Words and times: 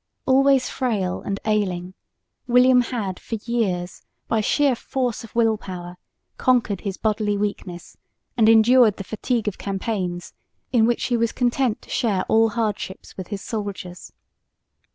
Always 0.25 0.67
frail 0.67 1.21
and 1.21 1.39
ailing, 1.45 1.93
William 2.47 2.81
had 2.81 3.19
for 3.19 3.35
years 3.45 4.01
by 4.27 4.41
sheer 4.41 4.75
force 4.75 5.23
of 5.23 5.35
will 5.35 5.57
power 5.59 5.95
conquered 6.37 6.81
his 6.81 6.97
bodily 6.97 7.37
weakness 7.37 7.97
and 8.35 8.49
endured 8.49 8.97
the 8.97 9.03
fatigue 9.03 9.47
of 9.47 9.59
campaigns 9.59 10.33
in 10.71 10.87
which 10.87 11.03
he 11.03 11.17
was 11.17 11.31
content 11.31 11.83
to 11.83 11.91
share 11.91 12.23
all 12.27 12.49
hardships 12.49 13.15
with 13.15 13.27
his 13.27 13.43
soldiers. 13.43 14.11